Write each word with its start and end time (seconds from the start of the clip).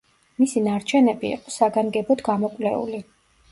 მისი 0.43 0.63
ნარჩენები 0.67 1.29
იყო 1.35 1.55
საგანგებოდ 1.57 2.25
გამოკვლეული. 2.33 3.07